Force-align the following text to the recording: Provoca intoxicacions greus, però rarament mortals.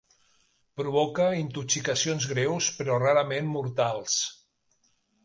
Provoca 0.79 1.27
intoxicacions 1.41 2.25
greus, 2.31 2.71
però 2.79 2.97
rarament 3.05 3.53
mortals. 3.59 4.17